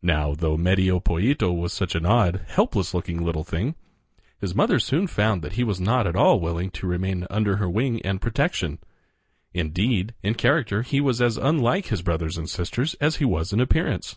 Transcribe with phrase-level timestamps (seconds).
[0.00, 3.74] Now, though Medio Pollito was such an odd, helpless looking little thing,
[4.40, 7.68] his mother soon found that he was not at all willing to remain under her
[7.68, 8.78] wing and protection.
[9.52, 13.60] Indeed, in character he was as unlike his brothers and sisters as he was in
[13.60, 14.16] appearance.